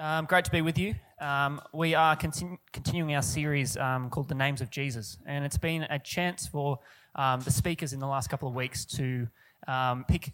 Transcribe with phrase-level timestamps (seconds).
[0.00, 0.94] Um, great to be with you.
[1.20, 5.58] Um, we are continu- continuing our series um, called The Names of Jesus, and it's
[5.58, 6.78] been a chance for
[7.16, 9.26] um, the speakers in the last couple of weeks to
[9.66, 10.30] um, pick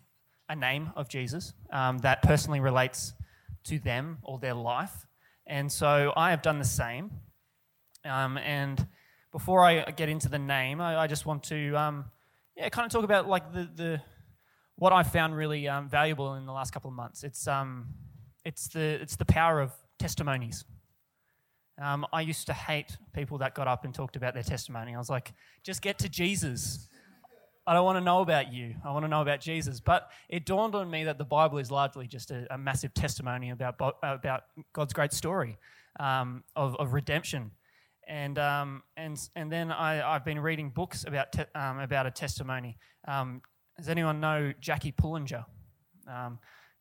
[0.50, 3.14] a name of Jesus um, that personally relates
[3.64, 5.06] to them or their life.
[5.46, 7.10] And so I have done the same.
[8.04, 8.86] and
[9.32, 11.56] before I get into the name, I, I just want to
[12.54, 14.02] yeah, kind of talk about like the, the
[14.76, 17.24] what I found really valuable in the last couple of months.
[17.24, 17.48] It's
[18.44, 20.64] it's the, it's the power of testimonies.
[21.80, 24.94] Um, I used to hate people that got up and talked about their testimony.
[24.94, 25.32] I was like,
[25.64, 26.88] just get to Jesus.
[27.66, 28.74] I don't want to know about you.
[28.84, 29.80] I want to know about Jesus.
[29.80, 33.50] But it dawned on me that the Bible is largely just a, a massive testimony
[33.50, 35.58] about, about God's great story
[35.98, 37.50] um, of, of redemption.
[38.06, 42.10] And, um, and, and then I, have been reading books about, te- um, about a
[42.10, 42.76] testimony.
[43.08, 43.40] Um,
[43.78, 45.44] does anyone know Jackie Pullinger?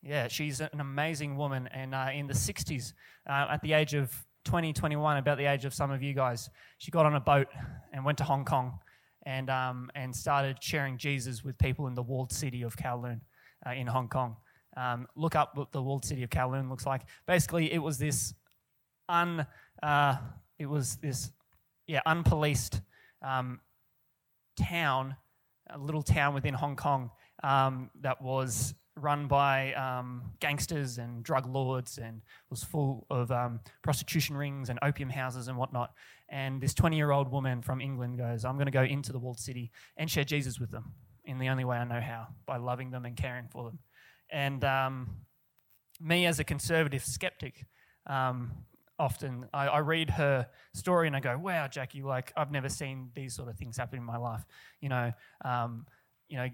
[0.05, 1.69] Yeah, she's an amazing woman.
[1.73, 2.93] And uh, in the 60s,
[3.27, 4.11] uh, at the age of
[4.43, 7.47] 20, 21, about the age of some of you guys, she got on a boat
[7.93, 8.79] and went to Hong Kong
[9.25, 13.21] and, um, and started sharing Jesus with people in the walled city of Kowloon
[13.65, 14.35] uh, in Hong Kong.
[14.75, 17.03] Um, look up what the walled city of Kowloon looks like.
[17.25, 18.33] Basically, it was this
[19.07, 19.45] un,
[19.81, 20.17] uh,
[20.59, 21.31] it was this,
[21.87, 22.81] yeah, unpoliced
[23.21, 23.61] um,
[24.59, 25.15] town,
[25.69, 27.09] a little town within Hong Kong
[27.41, 33.59] um, that was run by um, gangsters and drug lords and was full of um,
[33.81, 35.93] prostitution rings and opium houses and whatnot.
[36.29, 39.19] And this 20 year old woman from England goes, I'm going to go into the
[39.19, 40.93] walled city and share Jesus with them
[41.25, 43.79] in the only way I know how, by loving them and caring for them.
[44.29, 45.09] And um,
[46.01, 47.65] me, as a conservative skeptic,
[48.07, 48.51] um,
[48.99, 53.09] often I, I, read her story and I go, wow, Jackie, like I've never seen
[53.15, 54.45] these sort of things happen in my life.
[54.81, 55.13] You know,
[55.45, 55.85] um,
[56.27, 56.47] you know,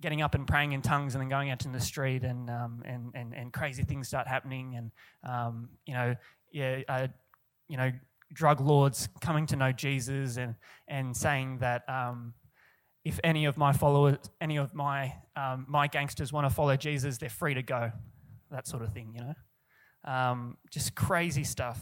[0.00, 2.82] getting up and praying in tongues and then going out in the street and um,
[2.84, 4.90] and, and and crazy things start happening and
[5.24, 6.14] um, you know
[6.52, 7.06] yeah uh,
[7.68, 7.90] you know
[8.32, 10.54] drug lords coming to know Jesus and
[10.86, 12.34] and saying that um,
[13.04, 17.18] if any of my followers any of my um, my gangsters want to follow Jesus
[17.18, 17.90] they're free to go.
[18.50, 19.34] That sort of thing you know?
[20.10, 21.80] Um, just crazy stuff.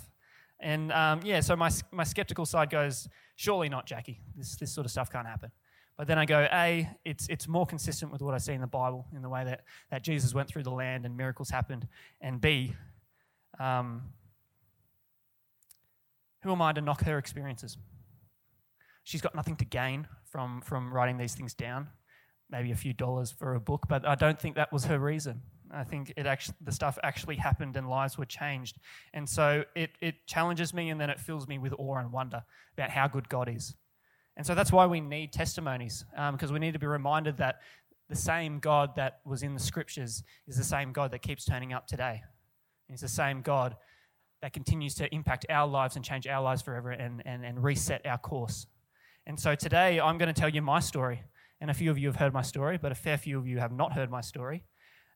[0.58, 4.22] And um, yeah so my my skeptical side goes surely not Jackie.
[4.36, 5.50] This this sort of stuff can't happen
[5.96, 8.66] but then I go, A, it's, it's more consistent with what I see in the
[8.66, 11.88] Bible in the way that, that Jesus went through the land and miracles happened.
[12.20, 12.74] And B,
[13.58, 14.02] um,
[16.42, 17.78] who am I to knock her experiences?
[19.04, 21.88] She's got nothing to gain from, from writing these things down,
[22.50, 25.40] maybe a few dollars for a book, but I don't think that was her reason.
[25.72, 28.78] I think it actually, the stuff actually happened and lives were changed.
[29.14, 32.44] And so it, it challenges me and then it fills me with awe and wonder
[32.76, 33.74] about how good God is.
[34.36, 37.60] And so that's why we need testimonies, because um, we need to be reminded that
[38.08, 41.72] the same God that was in the scriptures is the same God that keeps turning
[41.72, 42.22] up today.
[42.88, 43.76] It's the same God
[44.42, 48.04] that continues to impact our lives and change our lives forever and, and, and reset
[48.06, 48.66] our course.
[49.26, 51.22] And so today I'm going to tell you my story.
[51.60, 53.58] And a few of you have heard my story, but a fair few of you
[53.58, 54.62] have not heard my story.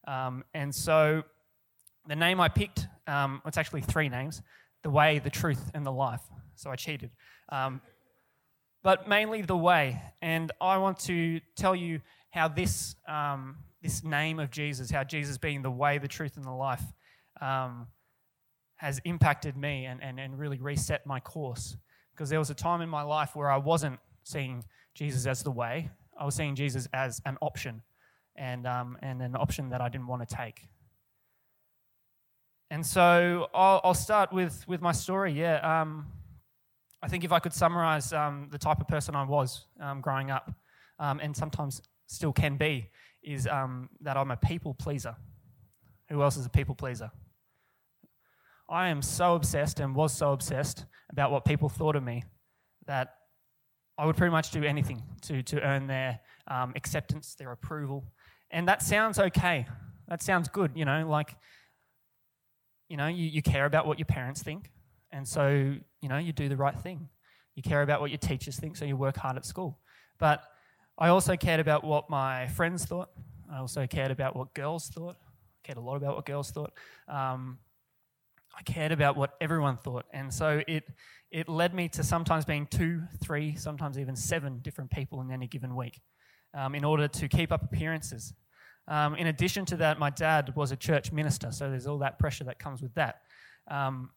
[0.09, 1.23] Um, and so
[2.09, 4.41] the name I picked, um, it's actually three names
[4.83, 6.23] the way, the truth, and the life.
[6.55, 7.11] So I cheated.
[7.51, 7.83] Um,
[8.83, 10.01] but mainly the way.
[10.23, 15.39] And I want to tell you how this, um, this name of Jesus, how Jesus
[15.39, 16.83] being the way, the truth, and the life,
[17.41, 17.89] um,
[18.77, 21.77] has impacted me and, and, and really reset my course.
[22.13, 24.65] Because there was a time in my life where I wasn't seeing
[24.95, 27.83] Jesus as the way, I was seeing Jesus as an option
[28.37, 30.69] and, um, and an option that I didn't want to take.
[32.71, 35.33] And so I'll, I'll start with, with my story.
[35.33, 35.57] Yeah.
[35.81, 36.07] Um,
[37.03, 40.31] I think if I could summarize um, the type of person I was um, growing
[40.31, 40.53] up,
[40.99, 42.89] um, and sometimes still can be,
[43.23, 45.17] is um, that I'm a people pleaser.
[46.11, 47.11] Who else is a people pleaser?
[48.69, 52.25] I am so obsessed and was so obsessed about what people thought of me
[52.87, 53.15] that
[53.99, 58.13] I would pretty much do anything to, to earn their um, acceptance, their approval.
[58.51, 59.67] And that sounds okay.
[60.09, 61.37] That sounds good, you know, like,
[62.89, 64.71] you know, you, you care about what your parents think.
[65.13, 67.09] And so, you know, you do the right thing.
[67.55, 69.79] You care about what your teachers think, so you work hard at school.
[70.19, 70.43] But
[70.99, 73.11] I also cared about what my friends thought.
[73.53, 75.17] I also cared about what girls thought.
[75.21, 76.73] I cared a lot about what girls thought.
[77.09, 77.59] Um,
[78.57, 80.07] I cared about what everyone thought.
[80.13, 80.85] And so it,
[81.31, 85.47] it led me to sometimes being two, three, sometimes even seven different people in any
[85.47, 86.01] given week
[86.55, 88.35] um, in order to keep up appearances.
[88.89, 92.19] Um, in addition to that, my dad was a church minister, so there's all that
[92.19, 93.21] pressure that comes with that.
[93.71, 94.11] Um,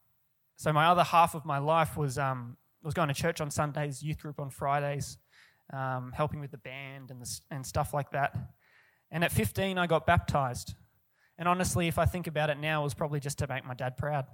[0.55, 4.03] so my other half of my life was um, was going to church on Sundays,
[4.03, 5.17] youth group on Fridays,
[5.71, 8.35] um, helping with the band and the, and stuff like that.
[9.09, 10.73] And at 15, I got baptized,
[11.37, 13.73] And honestly, if I think about it now, it was probably just to make my
[13.73, 14.25] dad proud.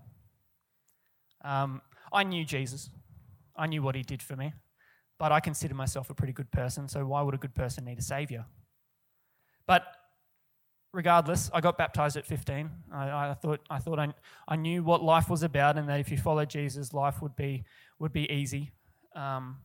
[1.44, 1.82] Um,
[2.12, 2.90] I knew Jesus,
[3.56, 4.54] I knew what he did for me,
[5.18, 8.00] but I consider myself a pretty good person, so why would a good person need
[8.00, 8.46] a savior?
[9.68, 9.84] But
[10.92, 12.70] regardless, I got baptized at 15.
[12.94, 14.14] I, I thought, I, thought I,
[14.48, 17.64] I knew what life was about and that if you followed Jesus, life would be,
[18.00, 18.72] would be easy.
[19.16, 19.58] Um,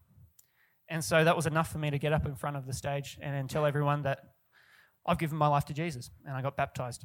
[0.89, 3.19] and so that was enough for me to get up in front of the stage
[3.23, 4.21] and, and tell everyone that
[5.07, 7.05] I've given my life to Jesus and I got baptized.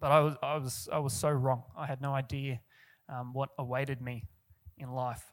[0.00, 1.64] But I was, I was, I was so wrong.
[1.76, 2.60] I had no idea
[3.08, 4.24] um, what awaited me
[4.76, 5.24] in life.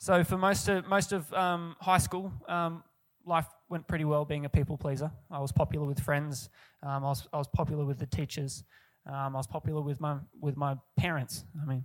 [0.00, 2.82] So for most of, most of um, high school, um,
[3.26, 5.10] life went pretty well being a people pleaser.
[5.30, 6.50] I was popular with friends.
[6.82, 8.64] Um, I, was, I was popular with the teachers.
[9.06, 11.44] Um, I was popular with my, with my parents.
[11.62, 11.82] I mean,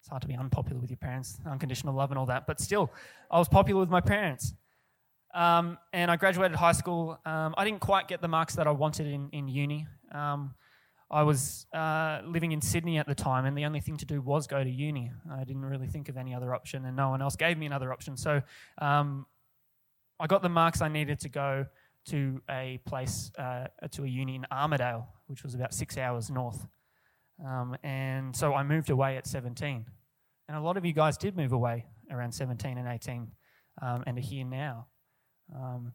[0.00, 2.46] it's hard to be unpopular with your parents, unconditional love and all that.
[2.46, 2.92] But still,
[3.30, 4.54] I was popular with my parents.
[5.34, 7.18] Um, and I graduated high school.
[7.26, 9.86] Um, I didn't quite get the marks that I wanted in, in uni.
[10.12, 10.54] Um,
[11.10, 14.20] I was uh, living in Sydney at the time, and the only thing to do
[14.20, 15.12] was go to uni.
[15.30, 17.92] I didn't really think of any other option, and no one else gave me another
[17.92, 18.16] option.
[18.16, 18.42] So
[18.78, 19.26] um,
[20.18, 21.66] I got the marks I needed to go
[22.06, 26.66] to a place, uh, to a uni in Armidale, which was about six hours north.
[27.44, 29.84] Um, and so I moved away at 17.
[30.48, 33.28] And a lot of you guys did move away around 17 and 18
[33.82, 34.86] um, and are here now.
[35.54, 35.92] Um,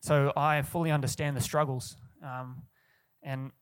[0.00, 1.96] so I fully understand the struggles.
[2.22, 2.62] Um,
[3.22, 3.52] and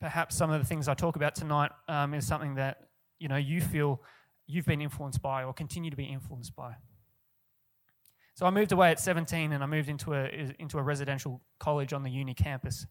[0.00, 2.88] perhaps some of the things I talk about tonight um, is something that
[3.18, 4.02] you know you feel
[4.46, 6.74] you've been influenced by or continue to be influenced by.
[8.34, 11.92] So I moved away at 17 and I moved into a, into a residential college
[11.92, 12.86] on the uni campus.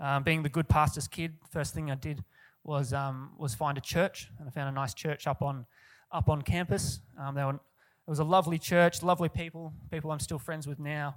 [0.00, 2.24] Um, being the good pastor's kid, first thing I did
[2.64, 5.66] was, um, was find a church, and I found a nice church up on,
[6.10, 7.00] up on campus.
[7.18, 11.16] Um, were, it was a lovely church, lovely people, people I'm still friends with now.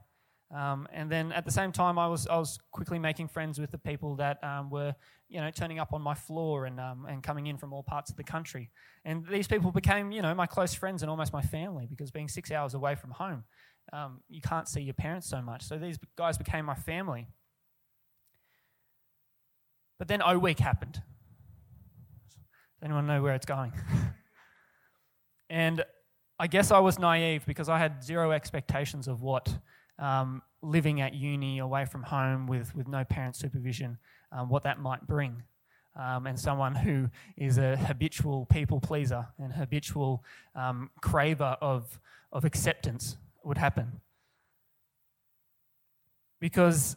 [0.55, 3.71] Um, and then at the same time, I was, I was quickly making friends with
[3.71, 4.95] the people that um, were,
[5.27, 8.09] you know, turning up on my floor and, um, and coming in from all parts
[8.09, 8.69] of the country.
[9.03, 12.29] And these people became, you know, my close friends and almost my family because being
[12.29, 13.43] six hours away from home,
[13.91, 15.63] um, you can't see your parents so much.
[15.63, 17.27] So these guys became my family.
[19.99, 20.93] But then O Week happened.
[20.93, 21.03] Does
[22.83, 23.73] anyone know where it's going?
[25.49, 25.83] and
[26.39, 29.57] I guess I was naive because I had zero expectations of what
[29.99, 33.97] um, living at uni away from home with, with no parent supervision,
[34.31, 35.43] um, what that might bring.
[35.95, 40.23] Um, and someone who is a habitual people pleaser and habitual
[40.53, 41.99] um, craver of,
[42.31, 44.01] of acceptance would happen.
[46.39, 46.95] Because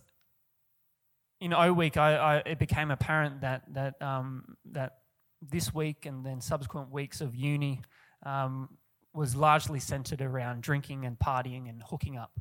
[1.40, 4.98] in O Week, I, I, it became apparent that, that, um, that
[5.40, 7.80] this week and then subsequent weeks of uni
[8.26, 8.68] um,
[9.14, 12.38] was largely centered around drinking and partying and hooking up.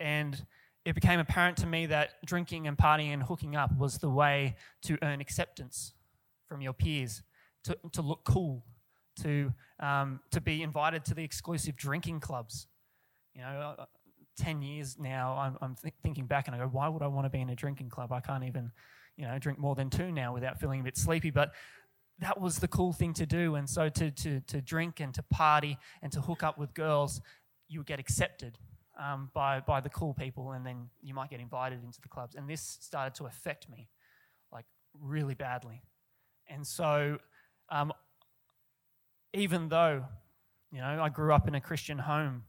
[0.00, 0.44] And
[0.84, 4.54] it became apparent to me that drinking and partying and hooking up was the way
[4.82, 5.92] to earn acceptance
[6.48, 7.22] from your peers,
[7.64, 8.64] to, to look cool,
[9.22, 12.68] to, um, to be invited to the exclusive drinking clubs.
[13.34, 13.84] You know, uh,
[14.38, 17.24] 10 years now, I'm, I'm th- thinking back and I go, why would I want
[17.24, 18.12] to be in a drinking club?
[18.12, 18.70] I can't even,
[19.16, 21.30] you know, drink more than two now without feeling a bit sleepy.
[21.30, 21.52] But
[22.20, 23.56] that was the cool thing to do.
[23.56, 27.20] And so to, to, to drink and to party and to hook up with girls,
[27.68, 28.56] you would get accepted
[28.96, 32.34] um, by, by the cool people, and then you might get invited into the clubs.
[32.34, 33.88] And this started to affect me,
[34.52, 34.64] like
[34.98, 35.82] really badly.
[36.48, 37.18] And so,
[37.68, 37.92] um,
[39.34, 40.04] even though,
[40.72, 42.44] you know, I grew up in a Christian home,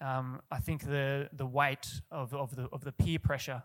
[0.00, 3.62] um, I think the, the weight of, of, the, of the peer pressure,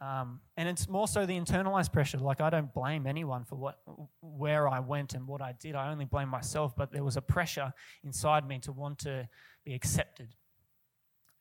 [0.00, 2.18] um, and it's more so the internalized pressure.
[2.18, 3.78] Like, I don't blame anyone for what,
[4.20, 5.74] where I went and what I did.
[5.74, 7.72] I only blame myself, but there was a pressure
[8.04, 9.28] inside me to want to
[9.64, 10.34] be accepted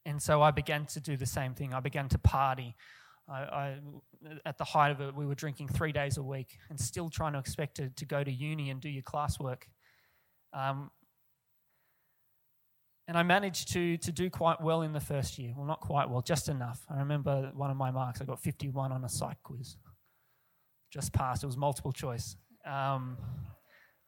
[0.06, 1.74] and so I began to do the same thing.
[1.74, 2.76] I began to party.
[3.28, 3.78] I, I,
[4.46, 7.34] at the height of it, we were drinking three days a week and still trying
[7.34, 9.64] to expect to, to go to uni and do your classwork.
[10.54, 10.92] Um,
[13.08, 15.54] and I managed to, to do quite well in the first year.
[15.56, 16.84] Well, not quite well, just enough.
[16.90, 19.76] I remember one of my marks, I got 51 on a psych quiz.
[20.92, 21.44] Just passed.
[21.44, 22.36] It was multiple choice.
[22.66, 23.18] Um,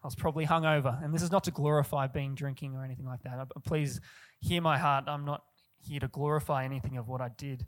[0.03, 1.03] I was probably hungover.
[1.03, 3.47] And this is not to glorify being drinking or anything like that.
[3.65, 3.99] Please
[4.39, 5.05] hear my heart.
[5.07, 5.43] I'm not
[5.79, 7.65] here to glorify anything of what I did.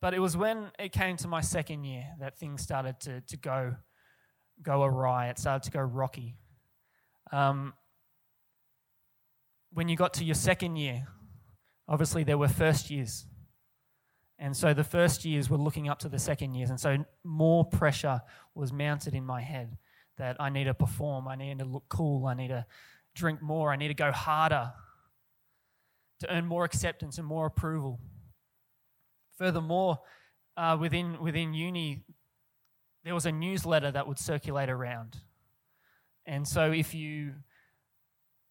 [0.00, 3.36] But it was when it came to my second year that things started to, to
[3.36, 3.76] go,
[4.60, 5.28] go awry.
[5.28, 6.36] It started to go rocky.
[7.30, 7.72] Um,
[9.72, 11.06] when you got to your second year,
[11.88, 13.26] obviously there were first years.
[14.38, 16.70] And so the first years were looking up to the second years.
[16.70, 18.20] And so more pressure
[18.56, 19.78] was mounted in my head
[20.18, 22.66] that I need to perform, I need to look cool, I need to
[23.14, 24.72] drink more, I need to go harder
[26.22, 28.00] to earn more acceptance and more approval.
[29.38, 29.98] Furthermore,
[30.56, 32.04] uh, within, within uni,
[33.04, 35.18] there was a newsletter that would circulate around.
[36.24, 37.34] And so if you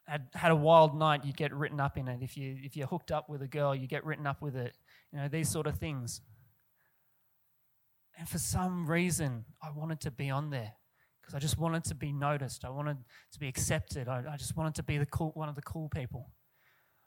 [0.05, 2.21] had had a wild night, you'd get written up in it.
[2.21, 4.75] If you if you're hooked up with a girl, you get written up with it.
[5.13, 6.19] You know these sort of things.
[8.17, 10.73] And for some reason, I wanted to be on there
[11.21, 12.65] because I just wanted to be noticed.
[12.65, 12.97] I wanted
[13.31, 14.09] to be accepted.
[14.09, 16.29] I, I just wanted to be the cool, one of the cool people.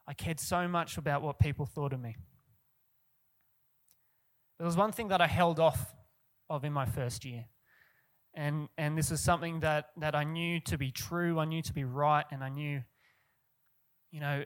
[0.06, 2.16] I cared so much about what people thought of me.
[4.58, 5.94] There was one thing that I held off
[6.48, 7.46] of in my first year.
[8.34, 11.72] And, and this is something that, that I knew to be true, I knew to
[11.72, 12.82] be right, and I knew,
[14.10, 14.44] you know,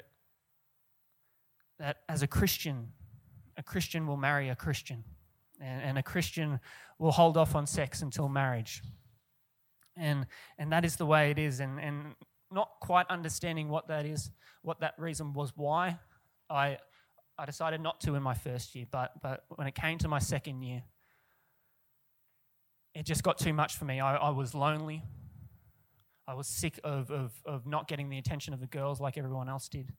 [1.79, 2.89] that as a Christian,
[3.57, 5.05] a Christian will marry a Christian,
[5.61, 6.61] and, and a Christian
[6.99, 8.83] will hold off on sex until marriage.
[9.97, 10.27] And,
[10.59, 11.61] and that is the way it is.
[11.61, 12.15] And, and
[12.51, 14.31] not quite understanding what that is,
[14.63, 15.99] what that reason was why,
[16.49, 16.79] I,
[17.39, 18.87] I decided not to in my first year.
[18.91, 20.83] But, but when it came to my second year,
[22.95, 24.01] it just got too much for me.
[24.01, 25.05] I, I was lonely.
[26.27, 29.49] I was sick of, of, of not getting the attention of the girls like everyone
[29.49, 29.93] else did.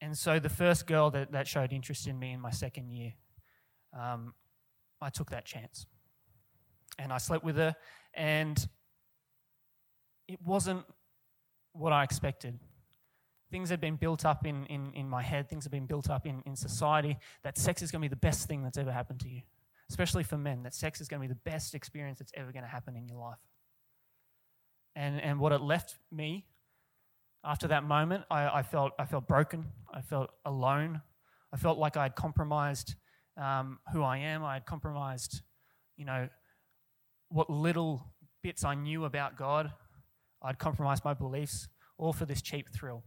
[0.00, 3.14] And so the first girl that, that showed interest in me in my second year,
[3.98, 4.34] um,
[5.00, 5.86] I took that chance.
[6.98, 7.74] And I slept with her,
[8.14, 8.68] and
[10.28, 10.84] it wasn't
[11.74, 12.58] what I expected.
[13.50, 16.26] Things had been built up in, in, in my head, things had been built up
[16.26, 19.20] in, in society that sex is going to be the best thing that's ever happened
[19.20, 19.42] to you
[19.90, 22.62] especially for men, that sex is going to be the best experience that's ever going
[22.62, 23.38] to happen in your life.
[24.96, 26.46] And, and what it left me
[27.44, 29.66] after that moment, I, I, felt, I felt broken.
[29.92, 31.02] I felt alone.
[31.52, 32.94] I felt like I had compromised
[33.36, 34.44] um, who I am.
[34.44, 35.42] I had compromised,
[35.96, 36.28] you know,
[37.28, 39.72] what little bits I knew about God.
[40.44, 43.02] I'd compromise my beliefs, all for this cheap thrill.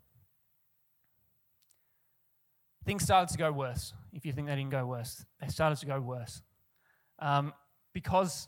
[2.83, 5.23] Things started to go worse, if you think they didn't go worse.
[5.39, 6.41] They started to go worse
[7.19, 7.53] um,
[7.93, 8.47] because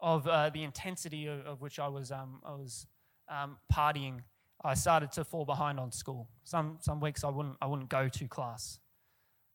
[0.00, 2.86] of uh, the intensity of, of, which I was, um, I was
[3.28, 4.20] um, partying,
[4.64, 6.28] I started to fall behind on school.
[6.44, 8.80] Some, some weeks I wouldn't, I wouldn't go to class.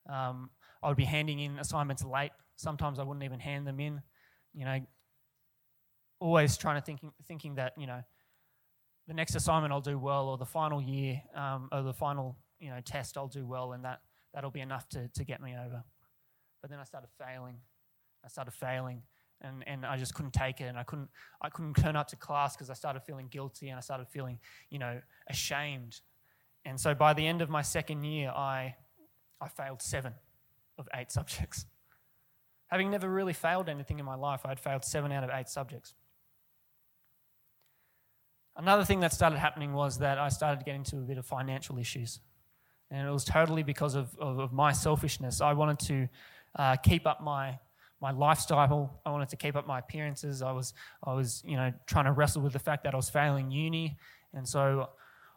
[0.09, 0.49] Um,
[0.81, 2.31] I would be handing in assignments late.
[2.55, 4.01] Sometimes I wouldn't even hand them in.
[4.53, 4.79] You know,
[6.19, 8.01] always trying to thinking, thinking that, you know,
[9.07, 12.69] the next assignment I'll do well, or the final year, um, or the final, you
[12.69, 14.01] know, test I'll do well, and that,
[14.33, 15.83] that'll be enough to, to get me over.
[16.61, 17.57] But then I started failing
[18.23, 19.01] I started failing
[19.41, 21.09] and, and I just couldn't take it and I couldn't
[21.41, 24.39] I couldn't turn up to class because I started feeling guilty and I started feeling,
[24.69, 25.99] you know, ashamed.
[26.65, 28.75] And so by the end of my second year I
[29.41, 30.13] I failed seven
[30.77, 31.65] of eight subjects.
[32.67, 35.47] Having never really failed anything in my life, I had failed seven out of eight
[35.47, 35.93] subjects.
[38.55, 41.25] Another thing that started happening was that I started to get into a bit of
[41.25, 42.19] financial issues.
[42.91, 45.41] And it was totally because of, of, of my selfishness.
[45.41, 46.09] I wanted to
[46.55, 47.59] uh, keep up my
[47.99, 48.99] my lifestyle.
[49.05, 50.41] I wanted to keep up my appearances.
[50.41, 50.73] I was,
[51.05, 53.97] I was, you know, trying to wrestle with the fact that I was failing uni,
[54.33, 54.89] and so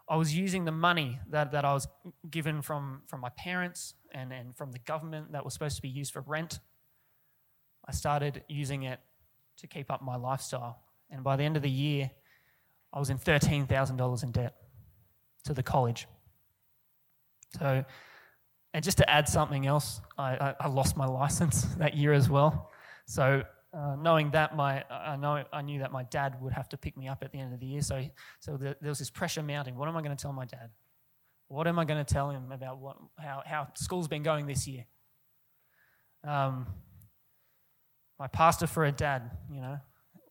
[0.09, 1.87] I was using the money that, that I was
[2.29, 5.89] given from, from my parents and, and from the government that was supposed to be
[5.89, 6.59] used for rent.
[7.85, 8.99] I started using it
[9.57, 10.79] to keep up my lifestyle.
[11.09, 12.11] And by the end of the year,
[12.97, 14.55] I was in $13,000 in debt
[15.45, 16.07] to the college.
[17.59, 17.85] So
[18.73, 22.27] and just to add something else, I, I, I lost my license that year as
[22.27, 22.71] well.
[23.05, 26.77] So uh, knowing that, my I know I knew that my dad would have to
[26.77, 27.81] pick me up at the end of the year.
[27.81, 28.03] So
[28.39, 29.75] so the, there was this pressure mounting.
[29.75, 30.71] What am I going to tell my dad?
[31.49, 34.67] What am I going to tell him about what how how school's been going this
[34.67, 34.85] year?
[36.27, 36.65] Um,
[38.17, 39.77] my pastor for a dad, you know,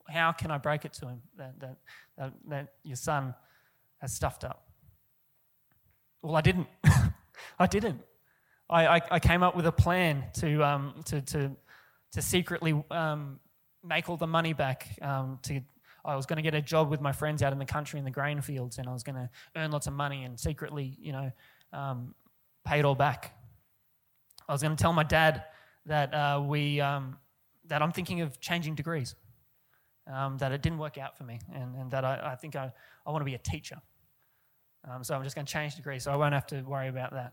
[0.08, 1.76] how can I break it to him that that
[2.18, 3.34] that, that your son
[3.98, 4.66] has stuffed up?
[6.22, 6.68] Well, I didn't.
[7.58, 8.00] I didn't.
[8.68, 11.52] I, I, I came up with a plan to, um, to, to,
[12.12, 13.38] to secretly um,
[13.84, 14.88] make all the money back.
[15.00, 15.60] Um, to,
[16.04, 18.04] I was going to get a job with my friends out in the country in
[18.04, 21.12] the grain fields, and I was going to earn lots of money and secretly, you
[21.12, 21.30] know,
[21.72, 22.14] um,
[22.64, 23.34] pay it all back.
[24.48, 25.44] I was going to tell my dad
[25.86, 27.16] that uh, we um,
[27.66, 29.14] that I'm thinking of changing degrees,
[30.06, 32.72] um, that it didn't work out for me, and, and that I, I think I,
[33.06, 33.76] I want to be a teacher.
[34.88, 37.12] Um, so I'm just going to change degree, so I won't have to worry about
[37.12, 37.32] that.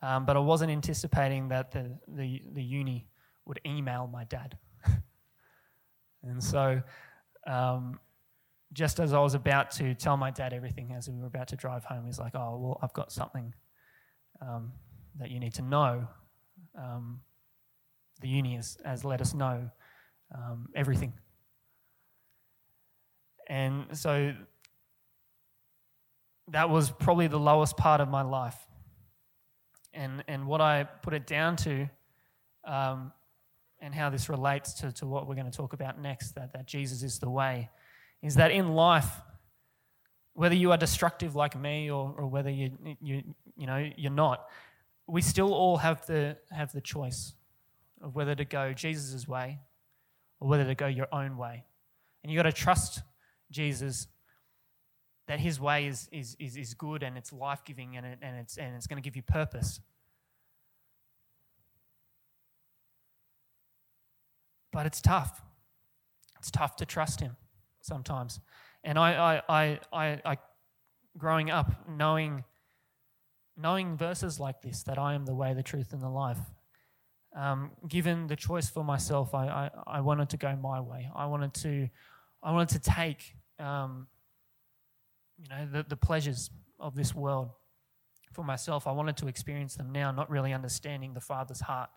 [0.00, 3.08] Um, but I wasn't anticipating that the, the, the uni
[3.46, 4.56] would email my dad.
[6.22, 6.80] and so,
[7.46, 7.98] um,
[8.72, 11.56] just as I was about to tell my dad everything as we were about to
[11.56, 13.54] drive home, he's like, Oh, well, I've got something
[14.40, 14.72] um,
[15.18, 16.06] that you need to know.
[16.78, 17.20] Um,
[18.20, 19.70] the uni has, has let us know
[20.76, 21.14] everything.
[23.48, 24.34] And so
[26.48, 28.56] that was probably the lowest part of my life.
[29.92, 31.88] And, and what I put it down to
[32.64, 33.12] um,
[33.80, 36.66] and how this relates to, to what we're going to talk about next that, that
[36.66, 37.70] Jesus is the way,
[38.22, 39.08] is that in life,
[40.34, 43.22] whether you are destructive like me or, or whether you, you,
[43.56, 44.46] you know, you're not,
[45.06, 47.34] we still all have the, have the choice
[48.02, 49.58] of whether to go Jesus' way
[50.38, 51.64] or whether to go your own way.
[52.22, 53.02] And you've got to trust
[53.50, 54.08] Jesus
[55.26, 58.36] that his way is, is, is, is good and it's life giving and, it, and,
[58.38, 59.80] it's, and it's going to give you purpose.
[64.72, 65.42] But it's tough.
[66.38, 67.36] It's tough to trust him
[67.82, 68.40] sometimes.
[68.84, 70.36] And I, I, I, I, I
[71.18, 72.44] growing up, knowing,
[73.56, 76.38] knowing verses like this, that I am the way, the truth, and the life,
[77.36, 81.10] um, given the choice for myself, I, I, I, wanted to go my way.
[81.14, 81.88] I wanted to,
[82.42, 84.06] I wanted to take, um,
[85.38, 87.50] you know, the, the pleasures of this world
[88.32, 88.86] for myself.
[88.86, 91.90] I wanted to experience them now, not really understanding the Father's heart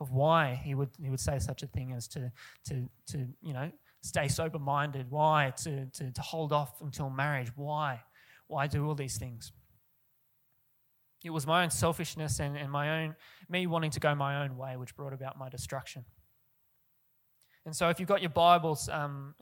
[0.00, 2.32] of why he would he would say such a thing as to
[2.66, 3.70] to to you know
[4.02, 8.00] stay sober minded, why to, to to hold off until marriage, why
[8.48, 9.52] why do all these things.
[11.24, 13.14] It was my own selfishness and, and my own
[13.48, 16.04] me wanting to go my own way, which brought about my destruction.
[17.64, 19.34] And so, if you've got your Bibles, um,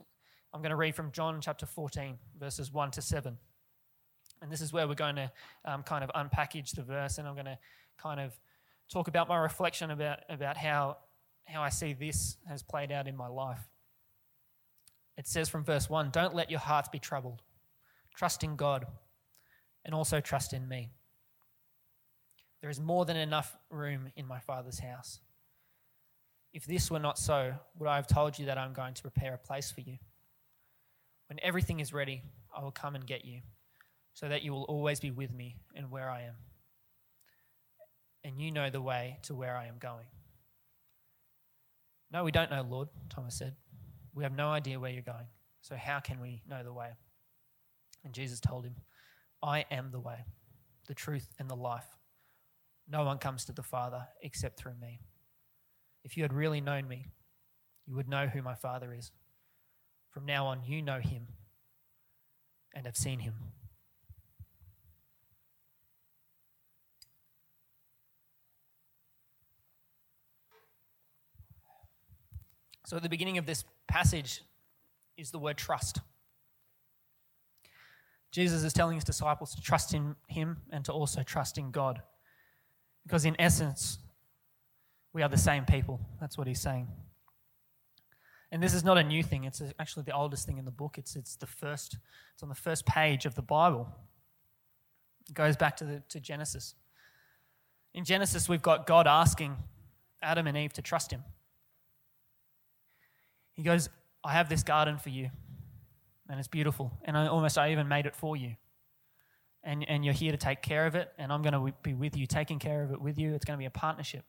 [0.53, 3.37] I'm going to read from John chapter 14, verses 1 to 7.
[4.41, 5.31] And this is where we're going to
[5.63, 7.57] um, kind of unpackage the verse, and I'm going to
[7.97, 8.37] kind of
[8.91, 10.97] talk about my reflection about, about how,
[11.45, 13.61] how I see this has played out in my life.
[15.17, 17.43] It says from verse 1 Don't let your hearts be troubled.
[18.15, 18.85] Trust in God
[19.85, 20.89] and also trust in me.
[22.59, 25.19] There is more than enough room in my Father's house.
[26.53, 29.33] If this were not so, would I have told you that I'm going to prepare
[29.33, 29.97] a place for you?
[31.31, 32.23] When everything is ready,
[32.53, 33.39] I will come and get you,
[34.13, 36.35] so that you will always be with me and where I am
[38.23, 40.05] and you know the way to where I am going.
[42.11, 43.55] No, we don't know, Lord, Thomas said.
[44.13, 45.27] We have no idea where you're going.
[45.61, 46.89] So how can we know the way?
[48.03, 48.75] And Jesus told him,
[49.41, 50.25] I am the way,
[50.87, 51.87] the truth, and the life.
[52.89, 54.99] No one comes to the Father except through me.
[56.03, 57.07] If you had really known me,
[57.87, 59.11] you would know who my Father is.
[60.11, 61.27] From now on, you know him
[62.73, 63.33] and have seen him.
[72.85, 74.41] So, at the beginning of this passage
[75.15, 75.99] is the word trust.
[78.31, 82.01] Jesus is telling his disciples to trust in him and to also trust in God.
[83.03, 83.97] Because, in essence,
[85.13, 86.01] we are the same people.
[86.19, 86.87] That's what he's saying.
[88.51, 90.97] And this is not a new thing, it's actually the oldest thing in the book.
[90.97, 91.97] It's, it's, the first,
[92.33, 93.87] it's on the first page of the Bible.
[95.29, 96.75] It goes back to, the, to Genesis.
[97.93, 99.55] In Genesis, we've got God asking
[100.21, 101.23] Adam and Eve to trust him.
[103.53, 103.89] He goes,
[104.23, 105.29] I have this garden for you,
[106.29, 106.91] and it's beautiful.
[107.05, 108.55] And I almost, I even made it for you.
[109.63, 112.17] And, and you're here to take care of it, and I'm going to be with
[112.17, 113.33] you, taking care of it with you.
[113.33, 114.23] It's going to be a partnership.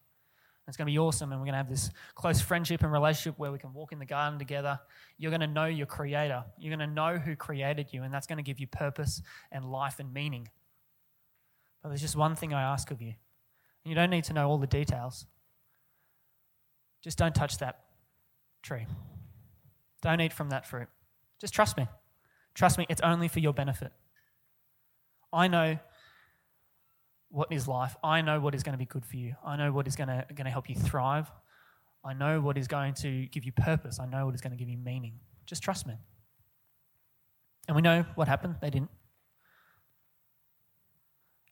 [0.68, 3.38] It's going to be awesome, and we're going to have this close friendship and relationship
[3.38, 4.78] where we can walk in the garden together.
[5.18, 6.44] You're going to know your Creator.
[6.56, 9.64] You're going to know who created you, and that's going to give you purpose and
[9.64, 10.48] life and meaning.
[11.82, 13.08] But there's just one thing I ask of you.
[13.08, 15.26] and You don't need to know all the details.
[17.02, 17.80] Just don't touch that
[18.62, 18.86] tree.
[20.00, 20.88] Don't eat from that fruit.
[21.40, 21.88] Just trust me.
[22.54, 23.92] Trust me, it's only for your benefit.
[25.32, 25.78] I know
[27.32, 27.96] what is life.
[28.04, 29.34] I know what is going to be good for you.
[29.44, 31.30] I know what is going to, going to help you thrive.
[32.04, 33.98] I know what is going to give you purpose.
[33.98, 35.14] I know what is going to give you meaning.
[35.46, 35.94] Just trust me.
[37.66, 38.56] And we know what happened.
[38.60, 38.90] They didn't.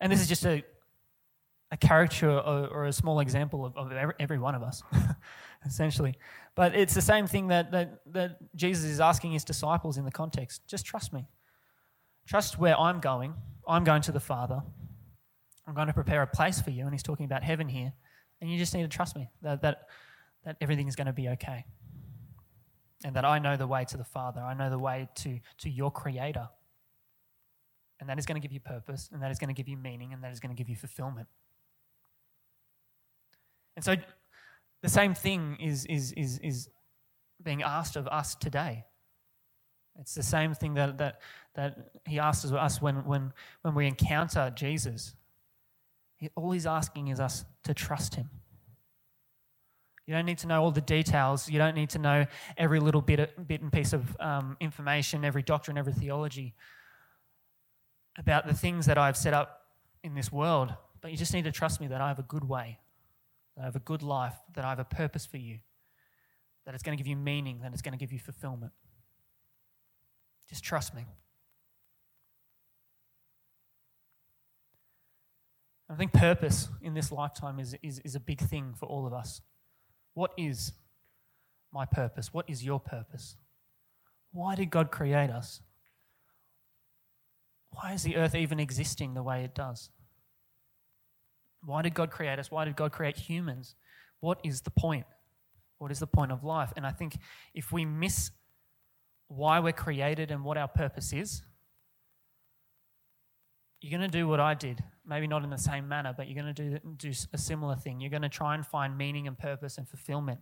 [0.00, 0.62] And this is just a,
[1.72, 4.82] a caricature or, or a small example of, of every, every one of us.
[5.66, 6.14] essentially.
[6.54, 10.10] But it's the same thing that, that, that Jesus is asking his disciples in the
[10.10, 10.62] context.
[10.66, 11.28] Just trust me.
[12.26, 13.34] Trust where I'm going.
[13.66, 14.62] I'm going to the Father.
[15.66, 16.84] I'm going to prepare a place for you.
[16.84, 17.92] And he's talking about heaven here.
[18.40, 19.88] And you just need to trust me that, that,
[20.44, 21.64] that everything is going to be okay.
[23.04, 24.40] And that I know the way to the Father.
[24.40, 26.48] I know the way to, to your Creator.
[28.00, 29.76] And that is going to give you purpose, and that is going to give you
[29.76, 31.28] meaning, and that is going to give you fulfillment.
[33.76, 33.94] And so
[34.82, 36.70] the same thing is, is, is, is
[37.42, 38.84] being asked of us today.
[39.98, 41.20] It's the same thing that, that,
[41.54, 45.14] that he asks us when, when, when we encounter Jesus.
[46.34, 48.28] All he's asking is us to trust him.
[50.06, 51.48] You don't need to know all the details.
[51.48, 55.42] You don't need to know every little bit, bit and piece of um, information, every
[55.42, 56.54] doctrine, every theology
[58.18, 59.66] about the things that I've set up
[60.02, 60.74] in this world.
[61.00, 62.80] But you just need to trust me that I have a good way
[63.60, 65.58] that I have a good life, that I have a purpose for you,
[66.64, 68.72] that it's going to give you meaning, that it's going to give you fulfillment.
[70.48, 71.04] Just trust me.
[75.90, 79.12] I think purpose in this lifetime is, is, is a big thing for all of
[79.12, 79.40] us.
[80.14, 80.72] What is
[81.72, 82.32] my purpose?
[82.32, 83.36] What is your purpose?
[84.32, 85.60] Why did God create us?
[87.70, 89.90] Why is the earth even existing the way it does?
[91.64, 92.50] Why did God create us?
[92.50, 93.74] Why did God create humans?
[94.20, 95.06] What is the point?
[95.78, 96.72] What is the point of life?
[96.76, 97.18] And I think
[97.52, 98.30] if we miss
[99.28, 101.42] why we're created and what our purpose is,
[103.80, 104.84] you're going to do what I did.
[105.10, 108.00] Maybe not in the same manner, but you're going to do, do a similar thing.
[108.00, 110.38] You're going to try and find meaning and purpose and fulfillment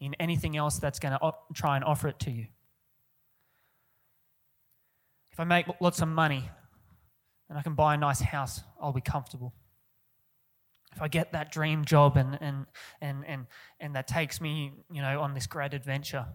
[0.00, 2.48] in anything else that's going to op- try and offer it to you.
[5.32, 6.50] If I make lots of money
[7.48, 9.54] and I can buy a nice house, I'll be comfortable.
[10.94, 12.66] If I get that dream job and, and,
[13.00, 13.46] and, and,
[13.80, 16.26] and that takes me, you know, on this great adventure,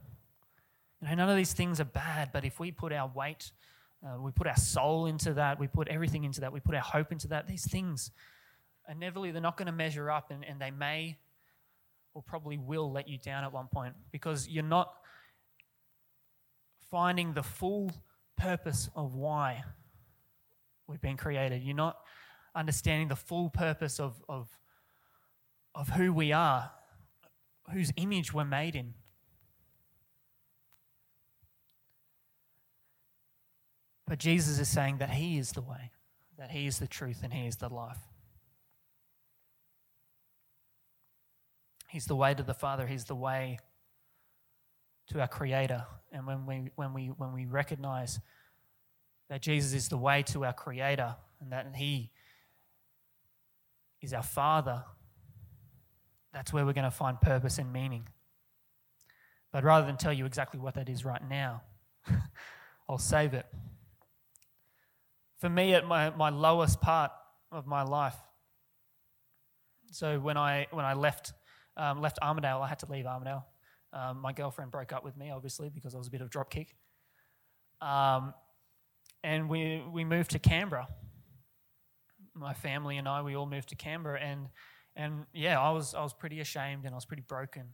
[0.99, 3.51] you know, none of these things are bad, but if we put our weight
[4.05, 5.59] uh, we put our soul into that.
[5.59, 6.51] We put everything into that.
[6.51, 7.47] We put our hope into that.
[7.47, 8.11] These things,
[8.89, 11.17] inevitably, they're not going to measure up, and, and they may
[12.13, 14.93] or probably will let you down at one point because you're not
[16.89, 17.91] finding the full
[18.37, 19.63] purpose of why
[20.87, 21.63] we've been created.
[21.63, 21.97] You're not
[22.55, 24.49] understanding the full purpose of, of,
[25.75, 26.71] of who we are,
[27.71, 28.93] whose image we're made in.
[34.07, 35.91] But Jesus is saying that He is the way,
[36.37, 37.99] that He is the truth, and He is the life.
[41.89, 43.59] He's the way to the Father, He's the way
[45.09, 45.85] to our Creator.
[46.11, 48.19] And when we, when we, when we recognize
[49.29, 52.11] that Jesus is the way to our Creator and that He
[54.01, 54.85] is our Father,
[56.33, 58.07] that's where we're going to find purpose and meaning.
[59.51, 61.63] But rather than tell you exactly what that is right now,
[62.89, 63.45] I'll save it
[65.39, 67.11] for me at my, my lowest part
[67.51, 68.15] of my life.
[69.91, 71.33] So when I when I left
[71.77, 73.43] um, left Armidale, I had to leave Armidale.
[73.93, 76.49] Um, my girlfriend broke up with me, obviously, because I was a bit of drop
[76.49, 76.75] kick.
[77.81, 78.33] Um,
[79.23, 80.87] and we we moved to Canberra.
[82.33, 84.47] My family and I, we all moved to Canberra, and
[84.95, 87.69] and yeah, I was I was pretty ashamed and I was pretty broken.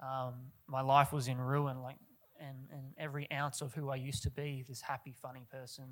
[0.00, 1.96] Um, my life was in ruin, like
[2.40, 5.84] and, and every ounce of who I used to be, this happy, funny person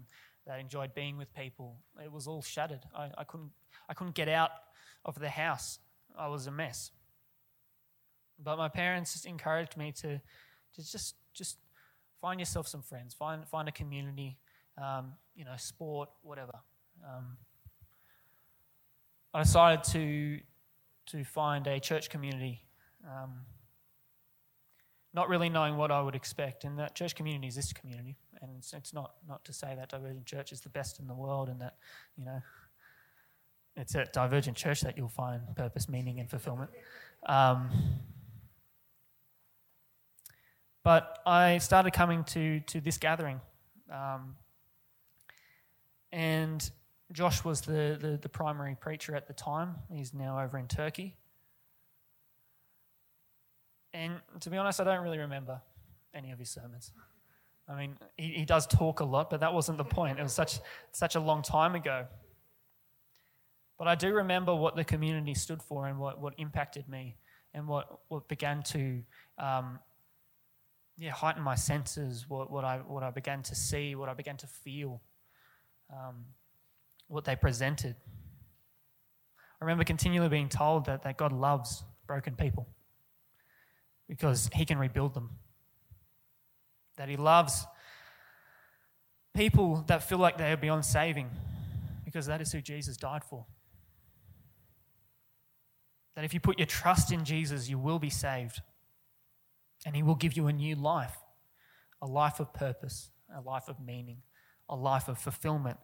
[0.47, 2.85] that enjoyed being with people, it was all shattered.
[2.97, 3.51] I, I, couldn't,
[3.89, 4.51] I couldn't get out
[5.05, 5.79] of the house.
[6.19, 6.91] I was a mess.
[8.43, 10.21] But my parents just encouraged me to,
[10.75, 11.59] to just, just
[12.21, 14.39] find yourself some friends, find, find a community,
[14.83, 16.55] um, you know, sport, whatever.
[17.05, 17.37] Um,
[19.35, 20.41] I decided to,
[21.09, 22.63] to find a church community.
[23.05, 23.41] Um,
[25.19, 26.63] not really knowing what I would expect.
[26.63, 28.15] And that church community is this community.
[28.41, 31.15] And it's, it's not, not to say that Divergent Church is the best in the
[31.15, 31.75] world and that,
[32.17, 32.41] you know,
[33.75, 36.71] it's at Divergent Church that you'll find purpose, meaning, and fulfillment.
[37.27, 37.69] Um,
[40.85, 43.41] but I started coming to, to this gathering.
[43.93, 44.37] Um,
[46.13, 46.71] and
[47.11, 49.75] Josh was the, the, the primary preacher at the time.
[49.93, 51.17] He's now over in Turkey.
[53.99, 55.61] And to be honest, I don't really remember
[56.15, 56.93] any of his sermons.
[57.69, 60.21] I mean, he, he does talk a lot, but that wasn't the point.
[60.21, 60.61] It was such,
[60.93, 62.07] such a long time ago.
[63.77, 67.17] But I do remember what the community stood for and what, what impacted me
[67.53, 69.03] and what, what began to
[69.37, 69.81] um,
[70.97, 74.37] yeah, heighten my senses, what, what, I, what I began to see, what I began
[74.37, 75.03] to feel,
[75.93, 76.25] um,
[77.09, 77.97] what they presented.
[79.61, 82.69] I remember continually being told that, that God loves broken people
[84.09, 85.31] because he can rebuild them.
[86.97, 87.66] That he loves
[89.37, 91.31] people that feel like they are beyond saving
[92.05, 93.47] because that is who Jesus died for.
[96.16, 98.61] That if you put your trust in Jesus, you will be saved
[99.87, 101.16] and he will give you a new life
[102.01, 104.18] a life of purpose, a life of meaning,
[104.68, 105.77] a life of fulfillment.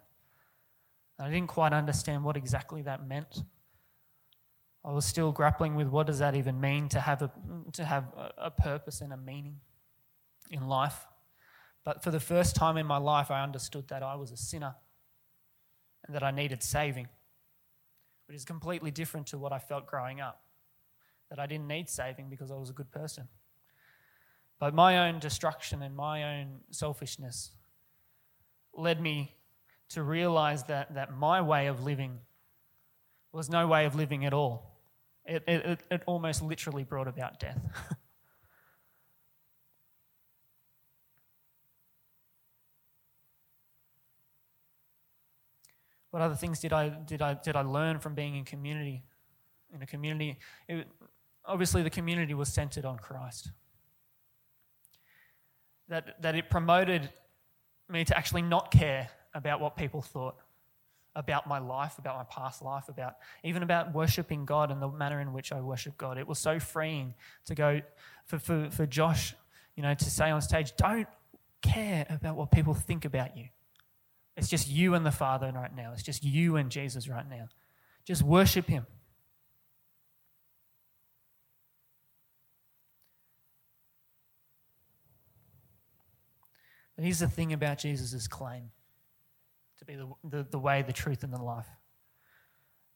[1.18, 3.42] I didn't quite understand what exactly that meant.
[4.84, 7.30] I was still grappling with what does that even mean to have a,
[7.72, 8.04] to have
[8.36, 9.60] a purpose and a meaning
[10.50, 11.06] in life.
[11.84, 14.74] But for the first time in my life, I understood that I was a sinner
[16.06, 17.08] and that I needed saving,
[18.26, 20.42] which is completely different to what I felt growing up.
[21.30, 23.28] That I didn't need saving because I was a good person.
[24.58, 27.52] But my own destruction and my own selfishness
[28.74, 29.34] led me
[29.90, 32.18] to realize that, that my way of living
[33.32, 34.73] was no way of living at all
[35.26, 37.58] It, it, it almost literally brought about death.
[46.10, 49.02] what other things did I, did I, did I learn from being in community?
[49.74, 50.86] In a community, it,
[51.44, 53.50] obviously the community was centered on Christ.
[55.88, 57.10] That, that it promoted
[57.88, 60.36] me to actually not care about what people thought
[61.16, 65.20] about my life, about my past life, about even about worshiping God and the manner
[65.20, 66.18] in which I worship God.
[66.18, 67.14] It was so freeing
[67.46, 67.80] to go
[68.26, 69.34] for, for, for Josh,
[69.76, 71.08] you know, to say on stage, don't
[71.62, 73.46] care about what people think about you.
[74.36, 75.92] It's just you and the Father right now.
[75.92, 77.48] It's just you and Jesus right now.
[78.04, 78.86] Just worship Him.
[86.96, 88.70] But here's the thing about Jesus' claim
[89.78, 91.68] to be the, the, the way, the truth, and the life.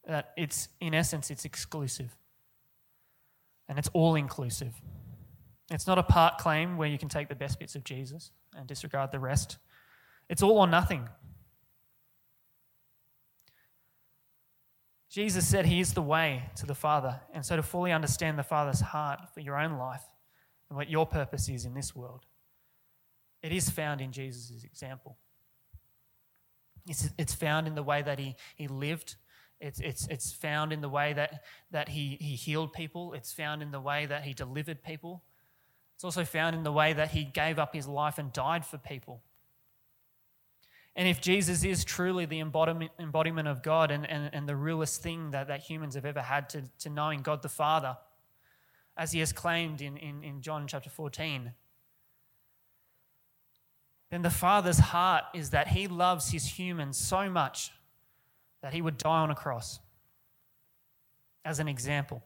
[0.07, 2.17] That it's, in essence, it's exclusive.
[3.69, 4.75] And it's all inclusive.
[5.71, 8.67] It's not a part claim where you can take the best bits of Jesus and
[8.67, 9.59] disregard the rest.
[10.29, 11.09] It's all or nothing.
[15.11, 17.21] Jesus said he is the way to the Father.
[17.33, 20.03] And so, to fully understand the Father's heart for your own life
[20.69, 22.25] and what your purpose is in this world,
[23.43, 25.17] it is found in Jesus' example.
[26.89, 29.17] It's, it's found in the way that he, he lived.
[29.61, 33.13] It's, it's, it's found in the way that, that he, he healed people.
[33.13, 35.23] It's found in the way that he delivered people.
[35.97, 38.79] It's also found in the way that he gave up his life and died for
[38.79, 39.23] people.
[40.95, 45.03] And if Jesus is truly the embodiment, embodiment of God and, and, and the realest
[45.03, 47.97] thing that, that humans have ever had to, to knowing God the Father,
[48.97, 51.53] as he has claimed in, in, in John chapter 14,
[54.11, 57.73] then the Father's heart is that He loves His humans so much
[58.63, 59.81] that He would die on a cross
[61.45, 62.23] as an example.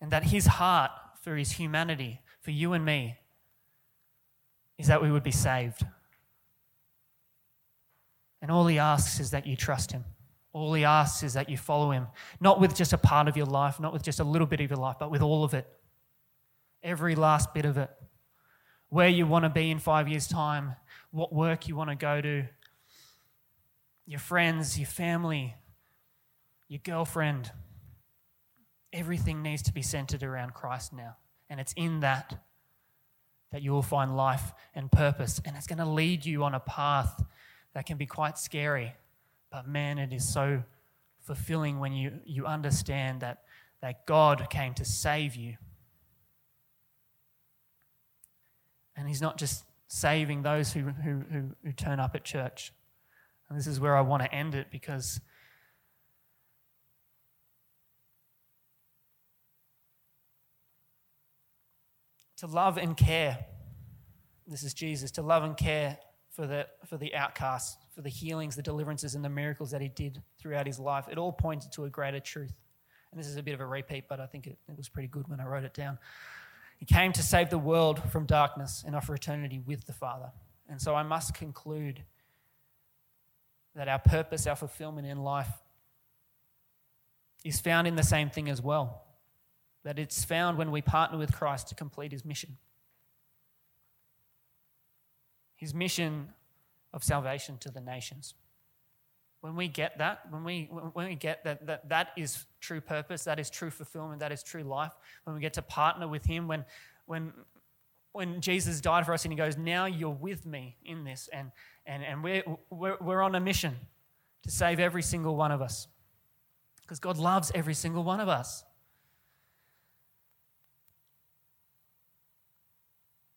[0.00, 3.18] And that His heart for His humanity, for you and me,
[4.78, 5.86] is that we would be saved.
[8.42, 10.04] And all He asks is that you trust Him.
[10.52, 12.08] All He asks is that you follow Him,
[12.40, 14.70] not with just a part of your life, not with just a little bit of
[14.70, 15.68] your life, but with all of it.
[16.82, 17.90] Every last bit of it
[18.94, 20.76] where you want to be in five years' time,
[21.10, 22.44] what work you want to go to,
[24.06, 25.52] your friends, your family,
[26.68, 27.50] your girlfriend.
[28.92, 31.16] Everything needs to be centered around Christ now.
[31.50, 32.38] And it's in that
[33.50, 35.40] that you will find life and purpose.
[35.44, 37.20] And it's going to lead you on a path
[37.72, 38.94] that can be quite scary.
[39.50, 40.62] But man, it is so
[41.20, 43.42] fulfilling when you, you understand that,
[43.80, 45.56] that God came to save you
[48.96, 52.72] And he's not just saving those who, who, who, who turn up at church.
[53.48, 55.20] And this is where I want to end it because
[62.38, 63.38] to love and care,
[64.46, 65.98] this is Jesus, to love and care
[66.30, 69.88] for the, for the outcasts, for the healings, the deliverances, and the miracles that he
[69.88, 72.54] did throughout his life, it all pointed to a greater truth.
[73.12, 75.08] And this is a bit of a repeat, but I think it, it was pretty
[75.08, 75.98] good when I wrote it down.
[76.78, 80.32] He came to save the world from darkness and offer eternity with the Father.
[80.68, 82.02] And so I must conclude
[83.74, 85.50] that our purpose, our fulfillment in life,
[87.44, 89.02] is found in the same thing as well.
[89.84, 92.56] That it's found when we partner with Christ to complete his mission.
[95.56, 96.30] His mission
[96.92, 98.34] of salvation to the nations.
[99.44, 103.24] When we get that, when we, when we get that, that that is true purpose,
[103.24, 104.92] that is true fulfillment, that is true life,
[105.24, 106.64] when we get to partner with Him, when,
[107.04, 107.30] when,
[108.12, 111.52] when Jesus died for us and He goes, Now you're with me in this, and,
[111.84, 113.76] and, and we're, we're, we're on a mission
[114.44, 115.88] to save every single one of us.
[116.80, 118.64] Because God loves every single one of us.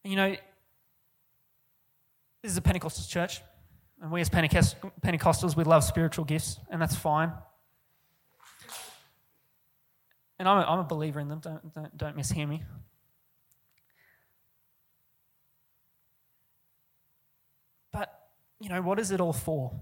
[0.05, 0.29] You know,
[2.41, 3.41] this is a Pentecostal church.
[4.01, 7.33] And we as Pentecostals, we love spiritual gifts, and that's fine.
[10.39, 12.63] And I'm a, I'm a believer in them, don't, don't, don't mishear me.
[17.91, 18.13] But,
[18.59, 19.73] you know, what is it all for?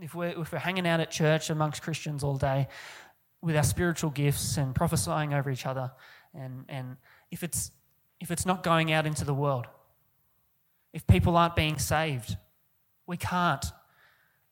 [0.00, 2.68] If we're, if we're hanging out at church amongst Christians all day
[3.42, 5.92] with our spiritual gifts and prophesying over each other,
[6.32, 6.96] and, and
[7.30, 7.70] if, it's,
[8.20, 9.66] if it's not going out into the world,
[10.96, 12.38] if people aren't being saved.
[13.06, 13.66] We can't,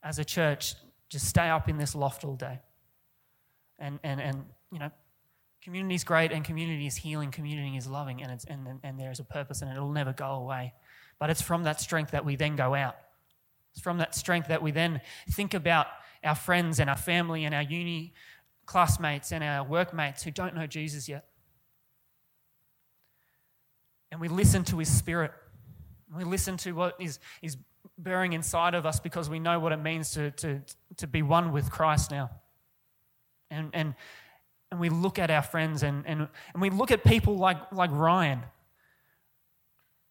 [0.03, 0.75] as a church,
[1.09, 2.61] just stay up in this loft all day.
[3.79, 4.91] And, and, and you know,
[5.63, 9.11] community is great and community is healing, community is loving, and, it's, and, and there
[9.11, 10.75] is a purpose and it'll never go away.
[11.19, 12.97] But it's from that strength that we then go out.
[13.73, 15.87] It's from that strength that we then think about
[16.23, 18.13] our friends and our family and our uni
[18.67, 21.25] classmates and our workmates who don't know Jesus yet.
[24.13, 25.33] And we listen to his spirit.
[26.17, 27.57] We listen to what is, is
[27.99, 30.61] bearing inside of us because we know what it means to, to,
[30.97, 32.31] to be one with Christ now.
[33.51, 33.95] And, and,
[34.71, 37.91] and we look at our friends and, and, and we look at people like, like
[37.93, 38.43] Ryan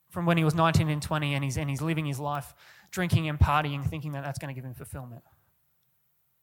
[0.10, 2.54] from when he was 19 and 20 and he's, and he's living his life
[2.92, 5.24] drinking and partying, thinking that that's going to give him fulfillment.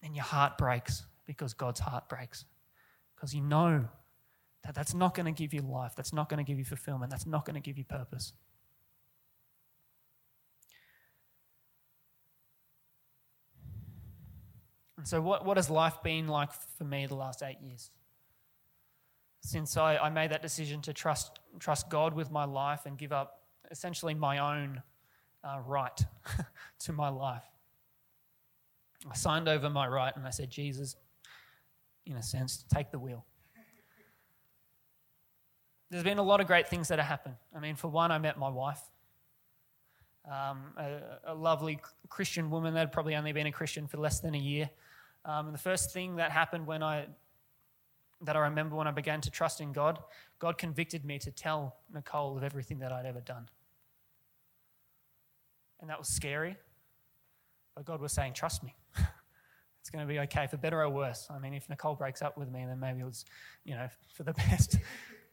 [0.03, 2.45] And your heart breaks because God's heart breaks.
[3.15, 3.85] Because you know
[4.65, 7.11] that that's not going to give you life, that's not going to give you fulfillment,
[7.11, 8.33] that's not going to give you purpose.
[15.01, 17.91] And so, what, what has life been like for me the last eight years?
[19.41, 23.11] Since I, I made that decision to trust, trust God with my life and give
[23.11, 24.83] up essentially my own
[25.43, 25.99] uh, right
[26.81, 27.45] to my life.
[29.11, 30.97] I signed over my right and I said, Jesus,
[32.05, 33.25] in a sense, take the wheel.
[35.91, 37.37] There's been a lot of great things that have happened.
[37.57, 38.83] I mean, for one, I met my wife,
[40.27, 44.21] um, a, a, lovely Christian woman that had probably only been a Christian for less
[44.21, 44.69] than a year.
[45.25, 47.07] Um, and the first thing that happened when I
[48.23, 49.99] that I remember when I began to trust in God,
[50.39, 53.49] God convicted me to tell Nicole of everything that I'd ever done.
[55.81, 56.57] And that was scary.
[57.75, 58.75] But God was saying, Trust me.
[59.81, 61.29] it's going to be okay, for better or worse.
[61.31, 63.25] I mean, if Nicole breaks up with me, then maybe it was,
[63.65, 64.77] you know, for the best.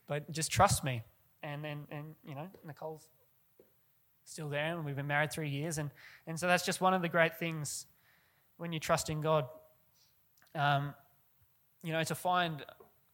[0.07, 1.03] but just trust me.
[1.43, 3.09] And, and, and you know, Nicole's
[4.23, 5.77] still there, and we've been married three years.
[5.77, 5.91] And,
[6.25, 7.85] and so that's just one of the great things
[8.57, 9.45] when you trust in God.
[10.57, 10.93] Um,
[11.83, 12.65] you know, to find,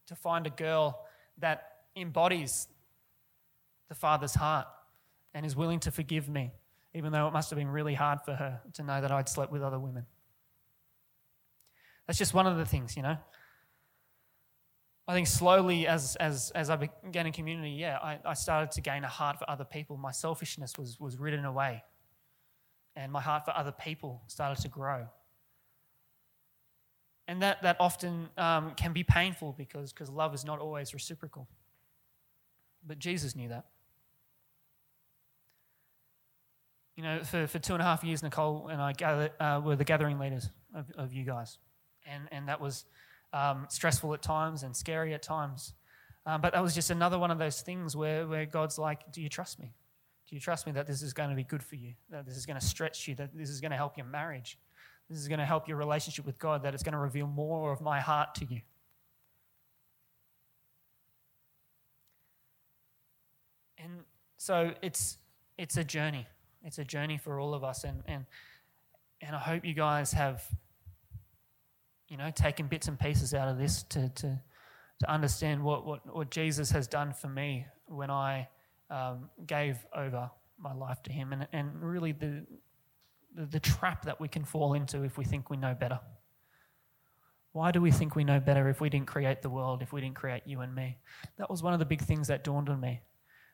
[0.07, 1.05] to find a girl
[1.39, 2.67] that embodies
[3.89, 4.67] the Father's heart
[5.33, 6.51] and is willing to forgive me
[6.93, 9.51] even though it must have been really hard for her to know that I'd slept
[9.51, 10.05] with other women.
[12.07, 13.17] That's just one of the things, you know.
[15.07, 18.81] I think slowly, as, as, as I began in community, yeah, I, I started to
[18.81, 19.97] gain a heart for other people.
[19.97, 21.83] My selfishness was, was ridden away,
[22.95, 25.07] and my heart for other people started to grow.
[27.27, 31.47] And that, that often um, can be painful because love is not always reciprocal.
[32.85, 33.65] But Jesus knew that.
[36.95, 39.85] You know, for, for two and a half years, Nicole and I uh, were the
[39.85, 41.57] gathering leaders of, of you guys.
[42.05, 42.85] And, and that was
[43.31, 45.73] um, stressful at times and scary at times.
[46.25, 49.21] Um, but that was just another one of those things where, where God's like, Do
[49.21, 49.73] you trust me?
[50.29, 51.93] Do you trust me that this is going to be good for you?
[52.09, 53.15] That this is going to stretch you?
[53.15, 54.57] That this is going to help your marriage?
[55.09, 56.63] This is going to help your relationship with God?
[56.63, 58.61] That it's going to reveal more of my heart to you?
[63.77, 63.99] And
[64.37, 65.17] so it's,
[65.57, 66.25] it's a journey.
[66.63, 67.83] It's a journey for all of us.
[67.83, 68.25] And, and,
[69.21, 70.43] and I hope you guys have,
[72.07, 74.39] you know, taken bits and pieces out of this to, to,
[74.99, 78.47] to understand what, what, what Jesus has done for me when I
[78.89, 81.33] um, gave over my life to Him.
[81.33, 82.57] And, and really the, the,
[83.35, 85.99] the trap that we can fall into if we think we know better.
[87.51, 90.01] Why do we think we know better if we didn't create the world, if we
[90.01, 90.97] didn't create you and me?
[91.37, 93.01] That was one of the big things that dawned on me.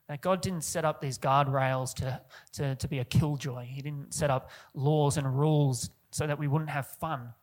[0.08, 2.22] That God didn't set up these guardrails to,
[2.54, 3.66] to, to be a killjoy.
[3.66, 7.34] He didn't set up laws and rules so that we wouldn't have fun,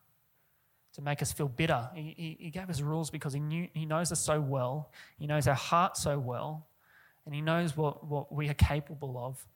[0.96, 1.90] to make us feel bitter.
[1.94, 5.26] He, he, he gave us rules because he, knew, he knows us so well, He
[5.26, 6.66] knows our heart so well,
[7.26, 9.46] and He knows what, what we are capable of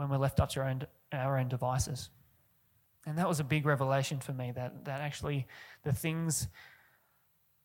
[0.00, 0.82] when we're left up to our own,
[1.12, 2.08] our own devices.
[3.06, 5.46] And that was a big revelation for me that, that actually
[5.84, 6.48] the things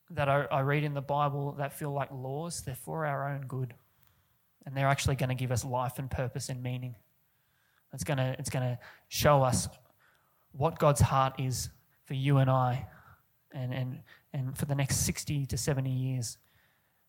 [0.10, 3.46] that I, I read in the Bible that feel like laws, they're for our own
[3.48, 3.74] good.
[4.66, 6.96] And they're actually going to give us life and purpose and meaning.
[7.94, 9.70] It's going to, it's going to show us
[10.52, 11.70] what God's heart is
[12.04, 12.86] for you and I,
[13.54, 14.00] and, and,
[14.34, 16.38] and for the next 60 to 70 years,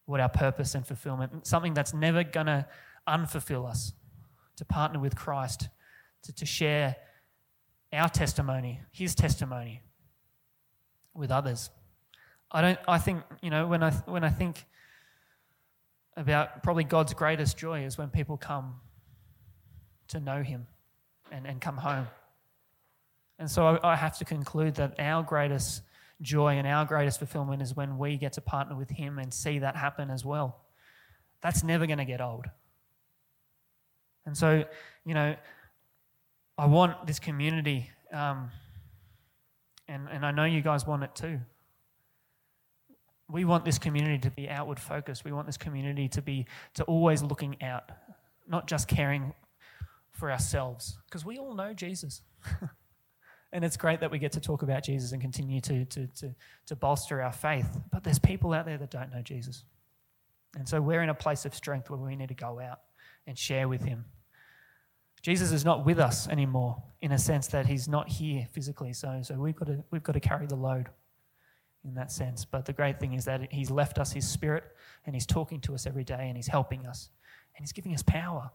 [0.05, 2.65] what our purpose and fulfillment, something that's never going to
[3.09, 3.93] unfulfill us,
[4.57, 5.69] to partner with Christ,
[6.23, 6.97] to, to share
[7.93, 9.83] our testimony, his testimony
[11.15, 11.71] with others.
[12.51, 12.79] I don't.
[12.87, 14.65] I think you know when I when I think
[16.17, 18.77] about probably God's greatest joy is when people come
[20.09, 20.67] to know Him
[21.31, 22.07] and, and come home.
[23.39, 25.83] And so I, I have to conclude that our greatest
[26.23, 29.59] joy and our greatest fulfillment is when we get to partner with Him and see
[29.59, 30.65] that happen as well.
[31.43, 32.47] That's never going to get old.
[34.27, 34.65] And so,
[35.05, 35.37] you know,
[36.59, 38.51] I want this community, um,
[39.89, 41.41] and, and I know you guys want it too
[43.29, 45.25] we want this community to be outward focused.
[45.25, 47.91] We want this community to be to always looking out,
[48.47, 49.35] not just caring
[50.13, 52.23] for ourselves, because we all know Jesus.
[53.53, 56.35] and it's great that we get to talk about Jesus and continue to, to, to,
[56.67, 57.69] to bolster our faith.
[57.93, 59.65] But there's people out there that don't know Jesus.
[60.57, 62.81] And so we're in a place of strength where we need to go out
[63.27, 64.05] and share with him.
[65.27, 68.93] Jesus is not with us anymore in a sense that he's not here physically.
[68.93, 70.89] So, so we've, got to, we've got to carry the load
[71.85, 72.45] in that sense.
[72.45, 74.63] But the great thing is that he's left us his spirit
[75.05, 77.09] and he's talking to us every day and he's helping us
[77.57, 78.53] and he's giving us power.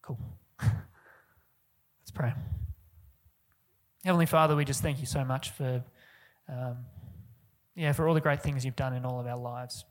[0.00, 0.18] Cool.
[0.62, 2.32] Let's pray.
[4.02, 5.84] Heavenly Father, we just thank you so much for,
[6.48, 6.78] um,
[7.76, 9.84] yeah, for all the great things you've done in all of our lives.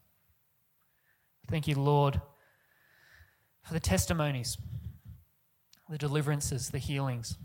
[1.48, 2.20] Thank you, Lord,
[3.64, 4.58] for the testimonies,
[5.90, 7.38] the deliverances, the healings,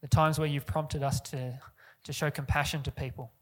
[0.00, 1.58] the times where you've prompted us to,
[2.04, 3.32] to show compassion to people.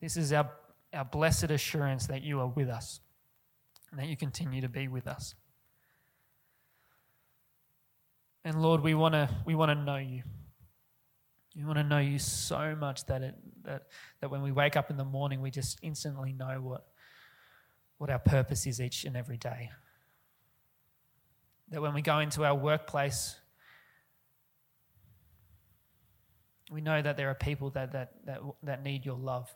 [0.00, 0.50] This is our,
[0.94, 3.00] our blessed assurance that you are with us
[3.90, 5.34] and that you continue to be with us.
[8.44, 10.22] And Lord, we want to we want to know you.
[11.54, 13.34] We want to know you so much that it
[13.64, 13.82] that
[14.20, 16.86] that when we wake up in the morning, we just instantly know what
[18.00, 19.68] what our purpose is each and every day.
[21.68, 23.36] That when we go into our workplace,
[26.70, 29.54] we know that there are people that, that, that, that need your love.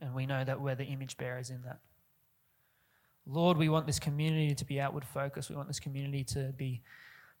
[0.00, 1.80] And we know that we're the image bearers in that.
[3.26, 5.50] Lord, we want this community to be outward focused.
[5.50, 6.80] We want this community to be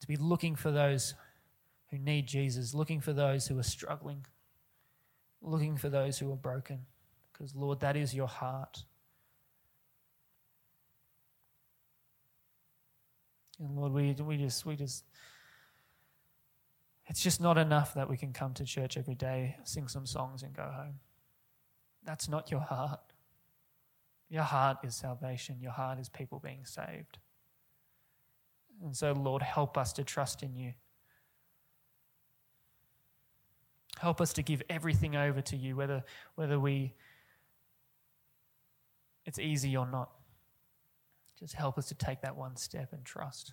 [0.02, 1.14] to be looking for those
[1.90, 4.26] who need Jesus, looking for those who are struggling,
[5.40, 6.80] looking for those who are broken.
[7.32, 8.84] Because, Lord, that is your heart.
[13.58, 15.04] And Lord, we, we just, we just,
[17.06, 20.42] it's just not enough that we can come to church every day, sing some songs,
[20.42, 21.00] and go home.
[22.04, 23.00] That's not your heart.
[24.30, 25.56] Your heart is salvation.
[25.60, 27.18] Your heart is people being saved.
[28.82, 30.74] And so, Lord, help us to trust in you.
[33.98, 36.04] Help us to give everything over to you, whether,
[36.36, 36.94] whether we
[39.28, 40.10] it's easy or not.
[41.38, 43.52] Just help us to take that one step and trust.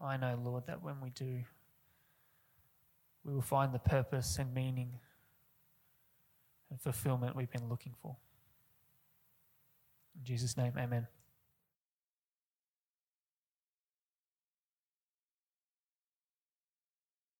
[0.00, 1.40] I know, Lord, that when we do,
[3.24, 4.98] we will find the purpose and meaning
[6.70, 8.16] and fulfillment we've been looking for.
[10.18, 11.06] In Jesus' name, amen.